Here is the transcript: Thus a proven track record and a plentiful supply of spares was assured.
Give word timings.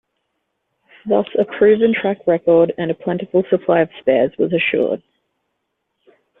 Thus 1.07 1.27
a 1.37 1.45
proven 1.45 1.93
track 1.93 2.25
record 2.25 2.73
and 2.79 2.89
a 2.89 2.95
plentiful 2.95 3.43
supply 3.51 3.81
of 3.81 3.89
spares 3.99 4.35
was 4.39 4.51
assured. 4.51 5.03